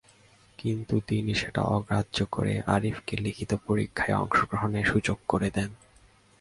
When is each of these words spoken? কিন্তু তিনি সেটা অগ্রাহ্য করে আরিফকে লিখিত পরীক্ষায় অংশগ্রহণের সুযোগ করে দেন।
কিন্তু 0.59 0.95
তিনি 1.07 1.31
সেটা 1.33 1.61
অগ্রাহ্য 1.61 2.17
করে 2.31 2.53
আরিফকে 2.65 3.15
লিখিত 3.17 3.51
পরীক্ষায় 3.67 4.15
অংশগ্রহণের 4.15 4.85
সুযোগ 4.85 5.17
করে 5.27 5.49
দেন। 5.49 5.69